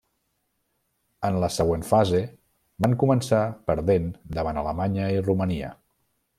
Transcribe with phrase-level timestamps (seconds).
[1.29, 2.23] En la següent fase
[2.87, 5.73] van començar perdent davant Alemanya i Romania.